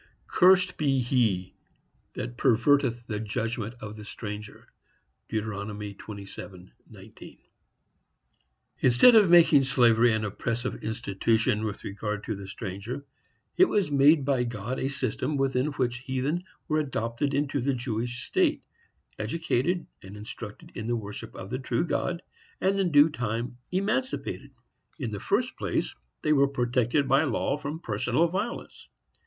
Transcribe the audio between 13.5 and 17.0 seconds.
it was made by God a system within which heathen were